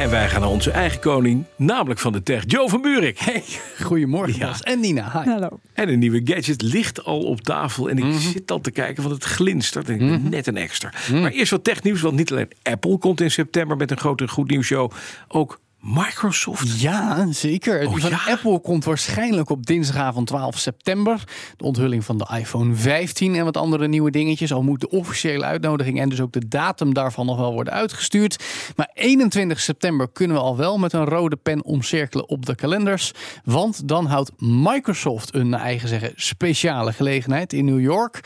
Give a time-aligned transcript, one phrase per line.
[0.00, 3.18] En wij gaan naar onze eigen koning, namelijk van de tech, Joe van Buurik.
[3.18, 3.42] Hey,
[3.82, 4.46] goedemorgen Ja.
[4.46, 4.60] Bas.
[4.62, 5.30] En Nina, hi.
[5.30, 5.48] Hallo.
[5.74, 7.90] En een nieuwe gadget ligt al op tafel.
[7.90, 8.18] En ik Mhm.
[8.18, 9.88] zit al te kijken, want het glinstert.
[9.88, 10.92] En ik ben net een extra.
[11.12, 14.50] Maar eerst wat technieuws, want niet alleen Apple komt in september met een grote goed
[14.50, 14.90] nieuws show.
[15.28, 16.80] Ook Microsoft.
[16.80, 17.86] Ja, zeker.
[17.86, 18.20] Oh, van ja?
[18.26, 21.24] Apple komt waarschijnlijk op dinsdagavond 12 september.
[21.56, 24.52] De onthulling van de iPhone 15 en wat andere nieuwe dingetjes.
[24.52, 28.44] Al moet de officiële uitnodiging en dus ook de datum daarvan nog wel worden uitgestuurd.
[28.76, 33.12] Maar 21 september kunnen we al wel met een rode pen omcirkelen op de kalenders.
[33.44, 38.20] Want dan houdt Microsoft een naar eigen zeggen speciale gelegenheid in New York.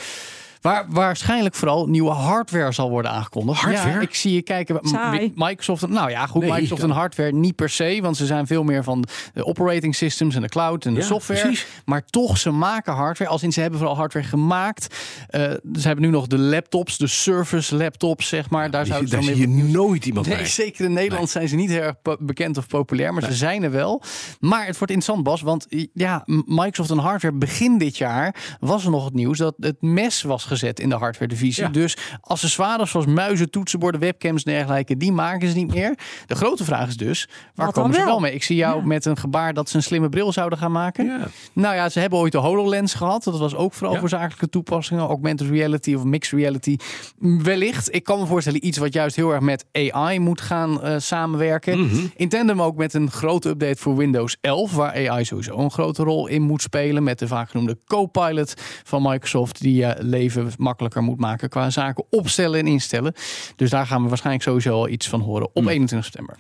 [0.65, 3.61] Waar waarschijnlijk vooral nieuwe hardware zal worden aangekondigd.
[3.61, 3.91] Hardware?
[3.91, 4.79] Ja, ik zie je kijken.
[4.83, 5.33] Saai.
[5.35, 6.43] Microsoft, nou ja, goed.
[6.43, 9.05] Nee, Microsoft en hardware niet per se, want ze zijn veel meer van
[9.35, 11.41] de operating systems en de cloud en de Ja, software.
[11.41, 11.67] precies.
[11.85, 13.31] Maar toch, ze maken hardware.
[13.31, 14.97] Als in ze hebben vooral hardware gemaakt.
[15.29, 15.41] Eh,
[15.75, 18.71] ze hebben nu nog de laptops, de Surface laptops, zeg maar.
[18.71, 20.47] Daar ze daar dan zie je weer nooit iemand Nee, bij.
[20.47, 23.71] zeker in Nederland zijn ze niet heel erg bekend of populair, maar ze zijn er
[23.71, 24.03] wel.
[24.41, 28.91] Maar het wordt interessant, Bas, want ja, Microsoft en hardware begin dit jaar was er
[28.91, 31.65] nog het nieuws dat het mes was gezet in de hardware divisie.
[31.65, 31.69] Ja.
[31.71, 35.99] Dus accessoires zoals muizen, toetsenborden, webcams en dergelijke, die maken ze niet meer.
[36.27, 38.07] De grote vraag is dus, waar Wat komen ze wel?
[38.07, 38.35] wel mee?
[38.35, 41.05] Ik zie jou met een gebaar dat ze een slimme bril zouden gaan maken.
[41.05, 41.27] Ja.
[41.53, 43.25] Nou ja, ze hebben ooit de HoloLens gehad.
[43.25, 45.07] Dat was ook vooral voor zakelijke toepassingen.
[45.07, 46.77] Augmented reality of mixed reality.
[47.19, 47.95] Wellicht.
[47.95, 51.81] Ik kan me voorstellen iets wat juist heel erg met AI moet gaan eh, samenwerken.
[51.81, 52.07] Mhm.
[52.17, 54.73] In tandem ook met een grote update voor Windows 11.
[54.75, 57.03] Waar AI sowieso een grote rol in moet spelen.
[57.03, 59.61] Met de vaak genoemde Copilot van Microsoft.
[59.61, 63.15] Die je leven makkelijker moet maken qua zaken opstellen en instellen.
[63.57, 66.37] Dus daar gaan we waarschijnlijk sowieso al iets van horen op 21 september.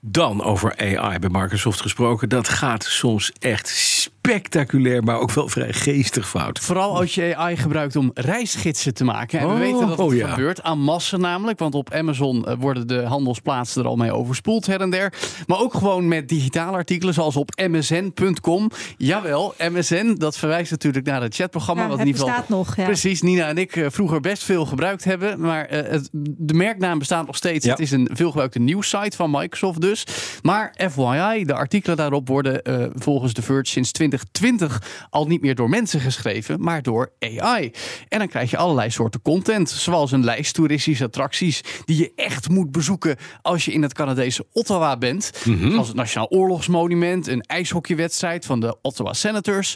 [0.00, 2.28] Dan over AI bij Microsoft gesproken.
[2.28, 3.68] Dat gaat soms echt
[4.18, 6.58] spectaculair, maar ook wel vrij geestig fout.
[6.58, 9.38] Vooral als je AI gebruikt om reisgidsen te maken.
[9.38, 10.28] En we Oh, weten dat het oh ja.
[10.28, 11.58] gebeurt aan massa namelijk.
[11.58, 15.12] Want op Amazon eh, worden de handelsplaatsen er al mee overspoeld her en der.
[15.46, 18.70] Maar ook gewoon met digitale artikelen zoals op msn.com.
[18.96, 21.82] Jawel, MSN, dat verwijst natuurlijk naar het chatprogramma.
[21.82, 22.84] Ja, wat het in ieder geval bestaat nog, ja.
[22.84, 25.40] Precies, Nina en ik eh, vroeger best veel gebruikt hebben.
[25.40, 27.64] Maar eh, het, de merknaam bestaat nog steeds.
[27.64, 27.70] Ja.
[27.70, 30.06] Het is een veelgebruikte nieuwssite van Microsoft dus.
[30.42, 35.54] Maar FYI, de artikelen daarop worden eh, volgens The Verge sinds 2020 al niet meer
[35.54, 37.72] door mensen geschreven, maar door AI.
[38.08, 42.48] En dan krijg je allerlei soorten content, zoals een lijst toeristische attracties die je echt
[42.48, 45.30] moet bezoeken als je in het Canadese Ottawa bent.
[45.70, 49.74] Zoals het Nationaal Oorlogsmonument, een ijshockeywedstrijd van de Ottawa Senators.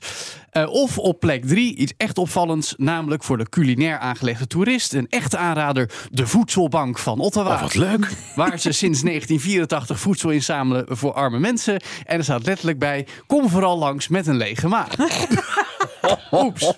[0.52, 4.92] Eh, of op plek drie iets echt opvallends, namelijk voor de culinair aangelegde toerist.
[4.92, 7.54] Een echte aanrader, de Voedselbank van Ottawa.
[7.54, 8.08] Oh, wat leuk.
[8.34, 11.82] Waar ze sinds 1984 voedsel inzamelen voor arme mensen.
[12.04, 14.94] En er staat letterlijk bij: kom vooral langs met een lege maag.
[16.30, 16.72] Oeps.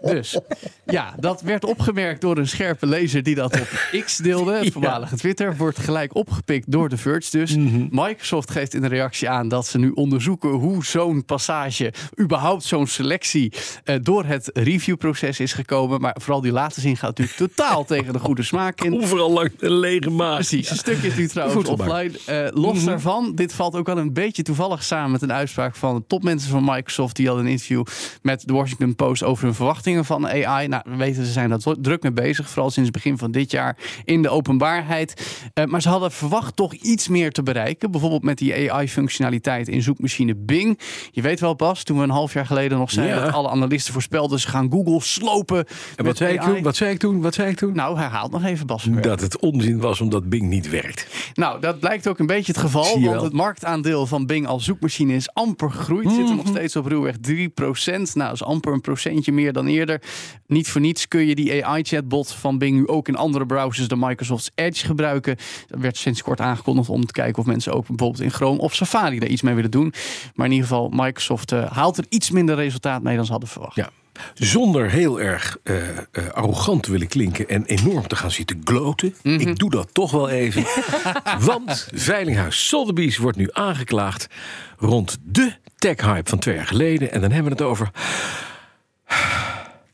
[0.00, 0.38] Dus
[0.84, 4.52] ja, dat werd opgemerkt door een scherpe lezer die dat op X deelde.
[4.52, 5.56] Het voormalige Twitter.
[5.56, 7.56] Wordt gelijk opgepikt door de Verge dus.
[7.90, 12.86] Microsoft geeft in de reactie aan dat ze nu onderzoeken hoe zo'n passage, überhaupt zo'n
[12.86, 13.52] selectie,
[13.84, 16.00] eh, door het reviewproces is gekomen.
[16.00, 18.94] Maar vooral die laatste zin gaat natuurlijk totaal tegen de goede smaak in.
[18.94, 20.34] Overal langs een lege maag.
[20.34, 22.18] Precies, een stukje is nu trouwens offline.
[22.26, 26.04] Eh, los daarvan, dit valt ook wel een beetje toevallig samen met een uitspraak van
[26.06, 27.16] topmensen van Microsoft.
[27.16, 27.84] Die hadden een interview
[28.28, 30.68] met de Washington Post over hun verwachtingen van AI.
[30.68, 32.48] Nou, we weten, ze zijn daar druk mee bezig.
[32.50, 35.26] Vooral sinds het begin van dit jaar in de openbaarheid.
[35.54, 37.90] Eh, maar ze hadden verwacht toch iets meer te bereiken.
[37.90, 40.78] Bijvoorbeeld met die AI-functionaliteit in zoekmachine Bing.
[41.10, 43.24] Je weet wel, Bas, toen we een half jaar geleden nog zeiden Ja.
[43.24, 45.64] dat alle analisten voorspelden ze gaan Google slopen.
[45.96, 46.62] En wat zei, ik toen?
[46.62, 47.20] wat zei ik toen?
[47.20, 47.74] Wat zei ik toen?
[47.74, 48.88] Nou, herhaal nog even, Bas.
[49.00, 51.06] Dat het onzin was omdat Bing niet werkt.
[51.34, 53.00] Nou, dat blijkt ook een beetje het geval.
[53.00, 56.08] Want het marktaandeel van Bing als zoekmachine is amper gegroeid.
[56.10, 56.36] Zit er Mhm.
[56.36, 58.14] nog steeds op ruwweg 3%.
[58.18, 60.00] Nou, dat is amper een procentje meer dan eerder.
[60.46, 63.98] Niet voor niets kun je die AI-chatbot van Bing nu ook in andere browsers dan
[63.98, 65.36] Microsoft's Edge gebruiken.
[65.66, 68.74] Dat werd sinds kort aangekondigd om te kijken of mensen ook bijvoorbeeld in Chrome of
[68.74, 69.92] Safari daar iets mee willen doen.
[70.34, 73.48] Maar in ieder geval, Microsoft eh, haalt er iets minder resultaat mee dan ze hadden
[73.48, 73.76] verwacht.
[73.76, 73.90] Ja.
[74.34, 79.14] Zonder heel erg eh, eh, arrogant te willen klinken en enorm te gaan zitten gloten.
[79.22, 80.64] Ik doe dat toch wel even.
[81.40, 84.26] Want Veilinghuis Sotheby's wordt nu aangeklaagd
[84.78, 87.12] rond de tech-hype van twee jaar geleden.
[87.12, 87.90] En dan hebben we het over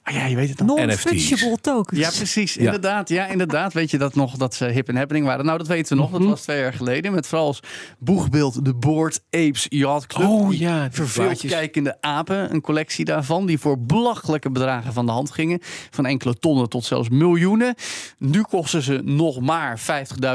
[0.05, 0.67] Ah, ja, je weet het dan.
[0.67, 2.01] Non-fungible tokens.
[2.01, 2.55] Ja, precies.
[2.55, 2.61] Ja.
[2.61, 3.73] Inderdaad, ja, inderdaad.
[3.73, 5.45] Weet je dat nog dat ze hip en happening waren?
[5.45, 6.11] Nou, dat weten we nog.
[6.11, 6.21] Mhm.
[6.21, 7.13] Dat was twee jaar geleden.
[7.13, 7.61] Met vooral als
[7.99, 10.29] boegbeeld de Board Apes Yacht Club.
[10.29, 12.53] Oh, ja, die Verveeld kijkende apen.
[12.53, 13.47] Een collectie daarvan.
[13.47, 15.59] Die voor belachelijke bedragen van de hand gingen.
[15.91, 17.75] Van enkele tonnen tot zelfs miljoenen.
[18.19, 19.81] Nu kosten ze nog maar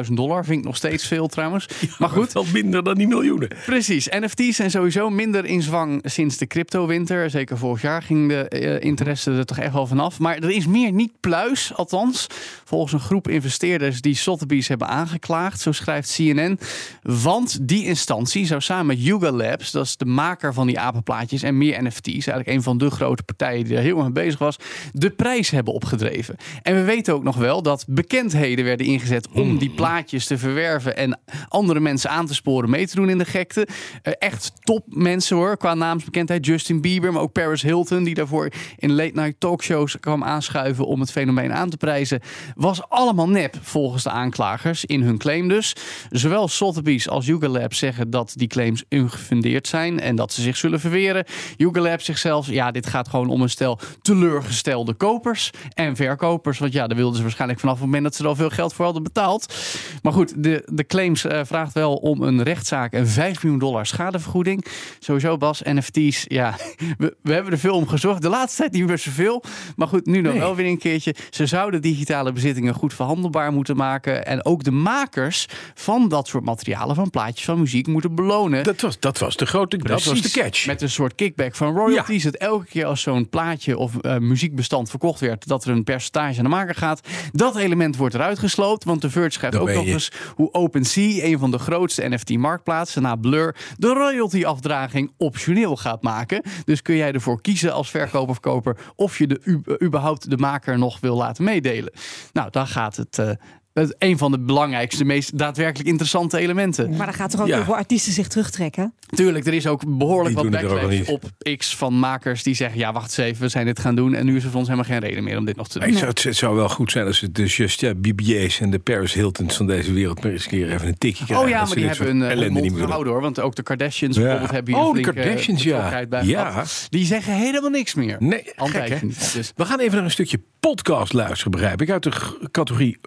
[0.07, 0.45] 50.000 dollar.
[0.45, 1.67] Vind ik nog steeds veel trouwens.
[1.99, 3.49] maar goed, Wel minder dan die miljoenen.
[3.65, 4.07] Precies.
[4.09, 7.29] NFT's zijn sowieso minder in zwang sinds de cryptowinter.
[7.29, 10.19] Zeker vorig jaar ging de eh, interesse er toch echt wel vanaf.
[10.19, 12.27] Maar er is meer niet pluis, althans.
[12.63, 15.59] Volgens een groep investeerders die Sotheby's hebben aangeklaagd.
[15.61, 16.59] Zo schrijft CNN.
[17.01, 21.43] Want die instantie zou samen met Yuga Labs, dat is de maker van die apenplaatjes
[21.43, 24.57] en meer NFT's, eigenlijk een van de grote partijen die er heel mee bezig was,
[24.91, 26.35] de prijs hebben opgedreven.
[26.61, 30.97] En we weten ook nog wel dat bekendheden werden ingezet om die plaatjes te verwerven
[30.97, 33.67] en andere mensen aan te sporen mee te doen in de gekte.
[34.01, 36.45] Eh, echt top mensen hoor, qua naamsbekendheid.
[36.45, 40.99] Justin Bieber, maar ook Paris Hilton, die daarvoor in late night talkshows kwam aanschuiven om
[40.99, 42.21] het fenomeen aan te prijzen,
[42.55, 45.75] was allemaal nep volgens de aanklagers in hun claim dus.
[46.09, 50.57] Zowel Sotheby's als Yuga Labs zeggen dat die claims ungefundeerd zijn en dat ze zich
[50.57, 51.25] zullen verweren.
[51.57, 56.59] Yuga Labs zegt zelfs, ja, dit gaat gewoon om een stel teleurgestelde kopers en verkopers.
[56.59, 58.73] Want ja, daar wilden ze waarschijnlijk vanaf het moment dat ze er al veel geld
[58.73, 59.53] voor hadden betaald.
[60.01, 63.85] Maar goed, de, de claims eh, vraagt wel om een rechtszaak en 5 miljoen dollar
[63.85, 64.65] schadevergoeding.
[64.99, 66.55] Sowieso Bas, NFT's, ja,
[66.97, 68.21] we, we hebben er veel om gezocht.
[68.21, 69.38] De laatste tijd niet meer zoveel.
[69.75, 70.41] Maar goed, nu nog Nee.
[70.41, 71.15] wel weer een keertje.
[71.29, 74.25] Ze zouden digitale bezittingen goed verhandelbaar moeten maken.
[74.25, 78.63] En ook de makers van dat soort materialen, van plaatjes van muziek, moeten belonen.
[78.63, 80.65] Dat was, dat was de grote dat was de catch.
[80.65, 82.23] Met een soort kickback van royalties.
[82.23, 86.37] Dat elke keer als zo'n plaatje of eh, muziekbestand verkocht werd, dat er een percentage
[86.37, 87.01] aan de maker gaat.
[87.31, 88.83] Dat element wordt eruit gesloopt.
[88.83, 89.91] Want de Verge schrijft ook nog je.
[89.91, 96.41] eens hoe OpenSea, een van de grootste NFT-marktplaatsen na Blur, de royalty-afdraging optioneel gaat maken.
[96.65, 100.37] Dus kun jij ervoor kiezen als verkoper of koper of je de, u- überhaupt de
[100.37, 101.91] maker nog wil laten meedelen.
[102.33, 103.37] Nou, dan gaat het.
[103.73, 106.89] Eh, het een van de belangrijkste, meest daadwerkelijk interessante elementen.
[106.95, 107.55] Maar dan gaat er ook Ja.
[107.55, 108.93] heel veel artiesten zich terugtrekken.
[109.15, 111.23] Tuurlijk, er is ook behoorlijk Die wat backlash op
[111.57, 114.25] X van makers die zeggen: ja, wacht eens even, we zijn dit gaan doen en
[114.25, 115.87] nu is er voor ons helemaal geen reden meer om dit nog te doen.
[115.89, 119.13] Het zou, het zou wel goed zijn als het de Justin Bieber's en de Paris
[119.13, 121.45] Hiltons van deze wereld maar eens een keer even een tikje krijgen.
[121.45, 122.87] Oh ja, Dat maar ze die hebben een eh, ellende mond niet meer doen.
[122.87, 123.21] gehouden hoor.
[123.21, 124.21] Want ook de Kardashians Ja.
[124.21, 126.05] bijvoorbeeld hebben hier Oh, een de flinke, Kardashians, eh, ja.
[126.09, 126.63] bij Ja.
[126.89, 128.15] Die zeggen helemaal niks meer.
[128.19, 129.33] Nee, een gek, niet.
[129.33, 129.51] Dus.
[129.55, 132.11] We gaan even naar een stukje podcast luisteren, begrijp ik, uit de
[132.51, 132.97] categorie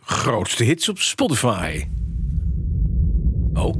[0.52, 1.84] grootste hits op Spotify.
[3.54, 3.75] Oh,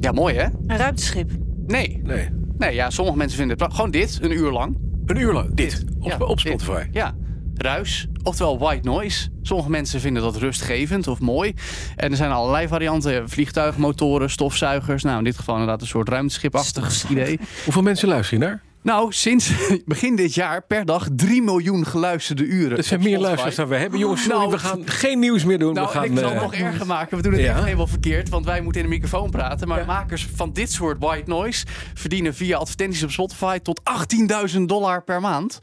[0.00, 0.44] Ja, mooi hè?
[0.66, 1.30] Een ruimteschip.
[1.66, 2.00] Nee.
[2.02, 2.28] nee.
[2.58, 4.76] Nee, ja, sommige mensen vinden het gewoon dit, een uur lang.
[5.06, 6.60] Een uur lang, dit, op, Ja, op dit.
[6.60, 6.86] Spotify.
[6.92, 7.14] Ja.
[7.54, 9.28] Ruis, oftewel white noise.
[9.42, 11.54] Sommige mensen vinden dat rustgevend of mooi.
[11.96, 13.28] En er zijn allerlei varianten.
[13.28, 15.02] Vliegtuigmotoren, stofzuigers.
[15.02, 17.38] Nou, in dit geval inderdaad een soort ruimteschipachtig idee.
[17.64, 18.62] Hoeveel mensen luisteren je naar?
[18.84, 19.52] Nou, sinds
[19.86, 22.76] begin dit jaar per dag 3 miljoen geluisterde uren.
[22.76, 23.98] Dat zijn meer luisteraars dan we hebben.
[23.98, 25.74] Jongens, sorry, Nou, we gaan geen nieuws meer doen.
[25.74, 27.16] Nou, we gaan, ik zal het eh, nog erger maken.
[27.16, 27.54] We doen het ja.
[27.54, 28.28] echt helemaal verkeerd.
[28.28, 29.68] Want wij moeten in de microfoon praten.
[29.68, 33.80] Maar makers van dit soort white noise verdienen via advertenties op Spotify tot
[34.54, 35.58] 18.000 dollar per maand.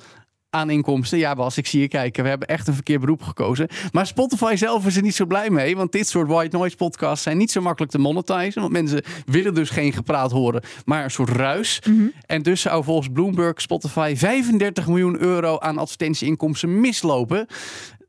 [0.54, 1.18] Aan inkomsten.
[1.18, 2.24] Ja, Bas, ik zie je kijken.
[2.24, 3.68] We hebben echt een verkeerd beroep gekozen.
[3.92, 5.76] Maar Spotify zelf is er niet zo blij mee.
[5.76, 8.62] Want dit soort white noise podcasts zijn niet zo makkelijk te monetizen.
[8.62, 11.82] Want mensen willen dus geen gepraat horen, maar een soort ruis.
[12.26, 17.48] En dus zou volgens Bloomberg Spotify 35 miljoen euro aan advertentieinkomsten mislopen.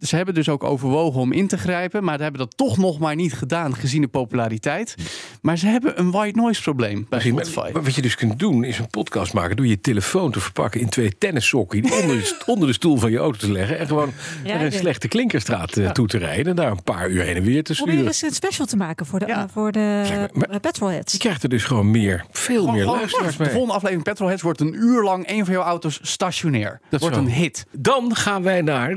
[0.03, 2.99] Ze hebben dus ook overwogen om in te grijpen, maar ze hebben dat toch nog
[2.99, 4.95] maar niet gedaan gezien de populariteit.
[5.43, 7.71] Maar ze hebben een white noise probleem bij Misschien, Spotify.
[7.73, 10.81] maar Wat je dus kunt doen, is een podcast maken door je telefoon te verpakken
[10.81, 11.83] in twee tennissokken.
[11.83, 13.79] Die onder, de, onder de stoel van je auto te leggen.
[13.79, 14.13] En gewoon
[14.45, 16.47] naar een slechte klinkerstraat eh, toe te rijden.
[16.47, 18.07] En daar een paar uur heen en weer te Probeer sturen.
[18.13, 19.49] eens een special te maken voor de, Ja.
[19.49, 21.13] voor de Zeg maar, maar- petrolheads.
[21.13, 23.51] Je krijgt er dus gewoon meer, veel Gewoon- meer gewoon- luisteraars de mee.
[23.53, 26.81] volgende aflevering Petrolheads wordt een uur lang een van jouw auto's stationair.
[26.91, 27.23] Dat wordt zo.
[27.23, 27.67] een hit.
[27.73, 28.93] Dan gaan wij naar.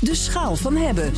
[0.00, 1.12] De schaal van hebben.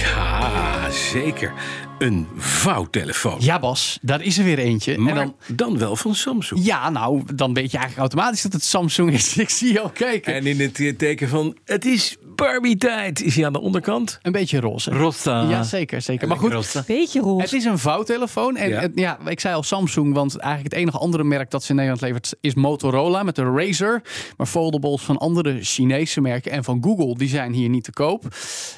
[0.00, 1.52] Ja, zeker.
[1.98, 3.36] Een vouwtelefoon.
[3.40, 4.98] Ja, Bas, daar is er weer eentje.
[4.98, 6.64] maar en dan, dan wel van Samsung.
[6.64, 9.36] ja, nou, dan weet je eigenlijk automatisch dat het Samsung is.
[9.36, 10.34] Ik zie je al kijken.
[10.34, 14.18] En in het teken van het is Barbie-tijd is hij aan de onderkant.
[14.22, 14.90] Een beetje roze.
[14.90, 15.48] Rosta.
[15.48, 16.28] Ja, zeker, zeker.
[16.28, 17.40] Maar goed, Beetje roze.
[17.42, 18.56] Het is een vouwtelefoon.
[18.56, 19.18] En Ja.
[19.28, 22.34] ik zei al Samsung, want eigenlijk het enige andere merk dat ze in Nederland levert
[22.40, 24.02] is Motorola met de Razer.
[24.36, 28.22] Maar foldables van andere Chinese merken en van Google, die zijn hier niet te koop.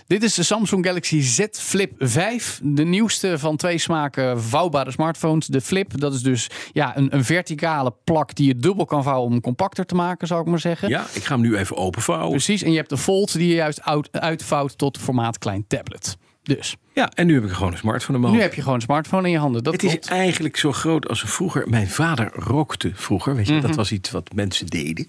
[0.06, 2.60] Dit is de Samsung Galaxy Z Flip 5.
[2.62, 5.46] De nieuwste van twee smaken vouwbare smartphones.
[5.46, 9.30] De Flip, dat is dus ja, een, een verticale plak die je dubbel kan vouwen
[9.30, 10.88] om compacter te maken, zou ik maar zeggen.
[10.88, 12.30] Ja, ik ga hem nu even openvouwen.
[12.30, 16.16] Precies, en je hebt de Fold die je juist uit, uitvouwt tot formaat klein tablet.
[16.42, 18.74] Dus Ja, en nu heb ik gewoon een smartphone in mijn nu heb je gewoon
[18.76, 19.64] een smartphone in je handen.
[19.64, 21.68] Dat Het is eigenlijk zo groot als vroeger.
[21.68, 23.34] Mijn vader rookte vroeger.
[23.34, 25.08] Weet je, dat was iets wat mensen deden.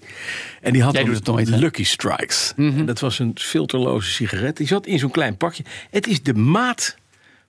[0.60, 1.02] En die had Mhm.
[1.02, 1.50] Jij doet het nooit?
[1.50, 1.58] Mhm.
[1.58, 2.52] Lucky Strikes.
[2.56, 4.56] En dat was een filterloze sigaret.
[4.56, 5.64] Die zat in zo'n klein pakje.
[5.90, 6.96] Het is de maat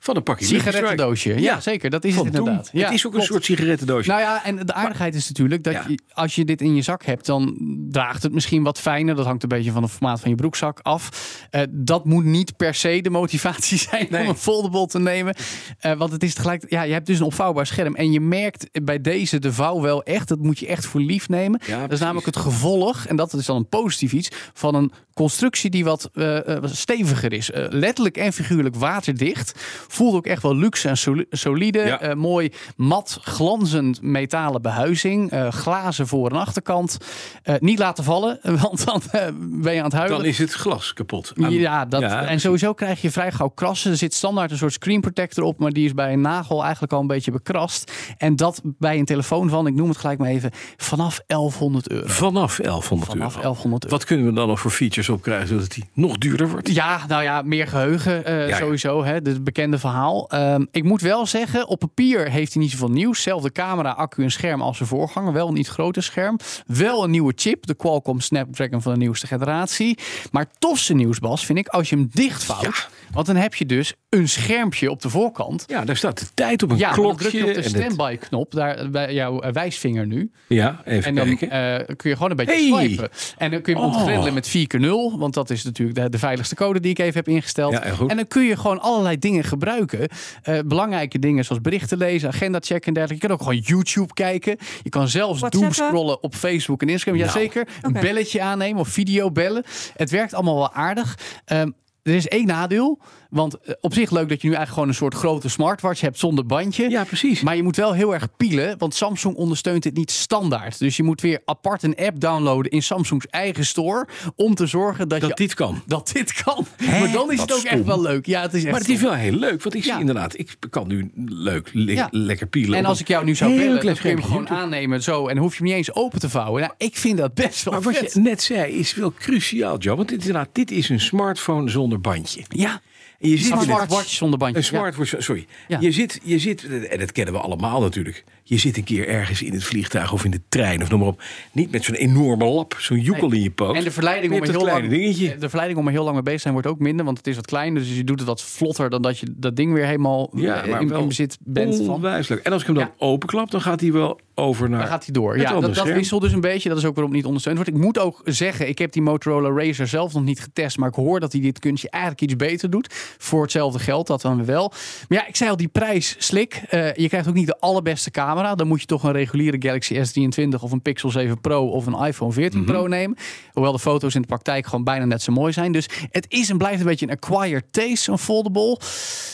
[0.04, 0.46] van een pakje.
[0.46, 1.42] Sigarettendoosje.
[1.42, 1.90] Ja, zeker.
[1.90, 2.70] Dat is Van het inderdaad.
[2.74, 3.28] Ja, het is ook klopt.
[3.28, 4.10] een soort sigarettendoosje.
[4.10, 5.86] Nou ja, en de aardigheid is natuurlijk dat Ja.
[5.88, 7.58] je, als je dit in je zak hebt, dan
[7.90, 9.16] draagt het misschien wat fijner.
[9.16, 11.10] Dat hangt een beetje van het formaat van je broekzak af.
[11.50, 14.22] Eh, dat moet niet per se de motivatie zijn Nee.
[14.24, 15.36] om een foldable te nemen.
[15.80, 17.96] Eh, want het is tegelijk, ja, je hebt dus een opvouwbaar scherm.
[17.96, 21.30] En je merkt bij deze de vouw wel echt, dat moet je echt voor lief
[21.30, 21.60] nemen.
[21.60, 22.00] dat is precies.
[22.00, 26.10] namelijk het gevolg, en dat is dan een positief iets, van een constructie die wat
[26.14, 27.50] eh, steviger is.
[27.54, 29.54] Letterlijk en figuurlijk waterdicht.
[29.92, 31.80] Voelt ook echt wel luxe en soli- solide.
[31.80, 32.00] Ja.
[32.02, 35.32] Eh, mooi mat, glanzend metalen behuizing.
[35.32, 36.98] eh, glazen voor- en achterkant.
[37.44, 39.02] Eh, niet laten vallen, want dan
[39.40, 40.18] ben je aan het huilen.
[40.18, 41.34] Dan is het glas kapot.
[41.42, 43.92] Aan- Ja, dat, Ja, en sowieso krijg je vrij gauw krassen.
[43.92, 46.94] Er zit standaard een soort screen protector op, maar die is bij een nagel eigenlijk
[46.94, 47.92] al een beetje bekrast.
[48.18, 52.08] En dat bij een telefoon van, ik noem het gelijk maar even, vanaf 1100 euro.
[52.08, 53.42] Vanaf 1100 Vanaf euro.
[53.42, 53.96] 1100 euro.
[53.98, 56.74] Wat kunnen we dan nog voor features opkrijgen zodat die nog duurder wordt?
[56.74, 58.58] Ja, nou ja, meer geheugen eh, ja.
[58.58, 59.04] sowieso.
[59.04, 60.30] Hè, het bekende verhaal.
[60.30, 63.22] Ehm, ik moet wel zeggen, op papier heeft hij niet zoveel nieuws.
[63.22, 65.34] Zelfde camera, accu en scherm als zijn voorganger.
[65.34, 66.38] Wel een iets groter scherm.
[66.66, 69.98] Wel een nieuwe chip, de Qualcomm Snapdragon van de nieuwste generatie.
[70.32, 72.90] Maar tofste nieuws, Bas, vind ik als je hem dichtvouwt.
[73.12, 75.64] Want dan heb je dus een schermpje op de voorkant.
[75.68, 77.18] Ja, daar staat de tijd op een Ja, klokje.
[77.30, 80.32] druk je op de en standby-knop, daar bij jouw wijsvinger nu.
[80.48, 81.50] Ja, even En dan kijken.
[81.88, 82.86] eh, kun je gewoon een beetje Hey!
[82.86, 83.10] swipen.
[83.38, 83.96] En dan kun je hem Oh.
[83.96, 85.18] ontgrendelen met 4x0.
[85.20, 87.72] Want dat is natuurlijk de, de veiligste code die ik even heb ingesteld.
[87.72, 88.10] Ja, goed.
[88.10, 89.70] en dan kun je gewoon allerlei dingen gebruiken.
[89.78, 93.28] Eh, belangrijke dingen zoals berichten lezen, agenda checken en dergelijke.
[93.28, 94.58] Je kan ook gewoon YouTube kijken.
[94.84, 97.20] Je kan zelfs doomscrollen op Facebook en Instagram.
[97.20, 97.32] Nou.
[97.34, 97.68] Jazeker.
[97.82, 98.00] Een Oké.
[98.00, 99.64] belletje aannemen of video bellen.
[99.96, 101.18] Het werkt allemaal wel aardig.
[101.46, 101.72] Ehm,
[102.04, 103.00] er is één nadeel.
[103.32, 106.20] Want eh, op zich leuk dat je nu eigenlijk gewoon een soort grote smartwatch hebt
[106.20, 106.90] zonder bandje.
[106.90, 107.42] Ja, precies.
[107.42, 110.80] Maar je moet wel heel erg pielen, want Samsung ondersteunt het niet standaard.
[110.80, 115.08] Dus je moet weer apart een app downloaden in Samsungs eigen store om te zorgen
[115.10, 115.82] dat, Dat je dit kan.
[115.86, 116.66] dat dit kan.
[117.00, 117.72] Maar dan is het ook stom.
[117.72, 118.26] echt wel leuk.
[118.26, 120.56] Ja, het is echt Maar het is wel heel leuk, want ik zie inderdaad, ik
[120.70, 122.08] kan nu leuk, le- Ja.
[122.12, 122.78] lekker pielen.
[122.78, 125.38] En als ik jou nu zou bellen, dan kun je hem gewoon aannemen zo en
[125.38, 126.62] hoef je hem niet eens open te vouwen.
[126.62, 129.96] Nou, ik vind dat best wel Maar wat je net zei is wel cruciaal, Joe.
[129.96, 132.42] Want dit, is inderdaad, dit is een smartphone zonder bandje.
[132.50, 132.82] Ja,
[133.22, 134.58] En je zit een smartwatch zonder bandje.
[134.58, 135.46] Een smartwatch, sorry.
[135.68, 135.78] Ja.
[135.80, 138.24] Je, zit, je zit, en dat kennen we allemaal natuurlijk.
[138.44, 141.08] Je zit een keer ergens in het vliegtuig of in de trein of noem maar
[141.08, 141.24] op.
[141.52, 143.38] Niet met zo'n enorme lap, zo'n joekel Nee.
[143.38, 143.76] in je poot.
[143.76, 145.38] En de verleiding, om er heel lang, dingetje.
[145.38, 147.28] de verleiding om er heel lang mee bezig te zijn wordt ook minder, want het
[147.28, 147.82] is wat kleiner.
[147.82, 150.70] Dus je doet het wat vlotter dan dat je dat ding weer helemaal Ja, eh,
[150.72, 151.90] maar in, in bezit bent van.
[151.90, 152.40] onwijs leuk.
[152.40, 153.06] En als ik hem dan Ja.
[153.06, 154.80] openklap, dan gaat hij wel over naar...
[154.80, 155.38] Dan gaat hij door.
[155.38, 156.70] Ja, dat, dat wisselt dus een beetje.
[156.70, 157.72] Dat is ook waarom het niet ondersteund wordt.
[157.72, 160.78] Ik moet ook zeggen, ik heb die Motorola Razer zelf nog niet getest.
[160.78, 162.94] Maar ik hoor dat hij dit kunstje eigenlijk iets beter doet.
[163.18, 164.74] Voor hetzelfde geld, dat dan wel.
[165.08, 166.62] Maar ja, ik zei al, die prijs slik.
[166.70, 168.56] Eh, je krijgt ook niet de allerbeste camera.
[168.56, 172.06] Dan moet je toch een reguliere Galaxy S23 of een Pixel 7 Pro of een
[172.06, 173.18] iPhone 14 Pro nemen.
[173.52, 175.72] Hoewel de foto's in de praktijk gewoon bijna net zo mooi zijn.
[175.72, 178.80] Dus het is en blijft een beetje een acquired taste, zo'n foldable.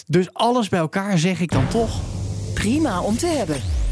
[0.07, 1.99] Dus alles bij elkaar zeg ik dan toch,
[2.53, 3.86] Prima om te hebben.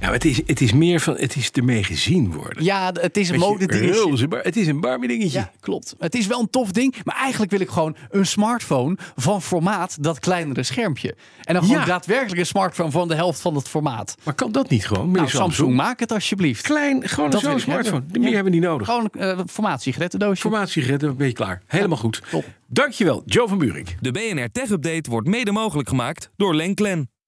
[0.00, 2.64] Ja, maar het is, het is meer van, het is ermee gezien worden.
[2.64, 4.40] ja het is een modedingetje.
[4.42, 5.38] Het is een Barbie dingetje.
[5.38, 5.94] Ja, klopt.
[5.98, 6.94] Het is wel een tof ding.
[7.04, 11.14] Maar eigenlijk wil ik gewoon een smartphone van formaat dat kleinere schermpje.
[11.42, 11.84] En dan gewoon Ja.
[11.86, 14.14] daadwerkelijk een smartphone van de helft van het formaat.
[14.22, 15.10] Maar kan dat niet gewoon?
[15.10, 16.62] Nou, Samsung, maak het alsjeblieft.
[16.62, 18.00] Klein, gewoon Dat zo'n smartphone.
[18.00, 18.20] hebben.
[18.20, 18.34] Meer Ja.
[18.34, 18.86] hebben we niet nodig.
[18.86, 20.40] Gewoon een uh, formaat sigarettendoosje.
[20.40, 21.62] Formatiegereed, dan ben je klaar.
[21.66, 22.22] Helemaal goed.
[22.30, 22.44] top.
[22.66, 23.96] Dankjewel, Joe van Buurik.
[24.00, 27.10] De BNR Tech Update wordt mede mogelijk gemaakt door Lenklen.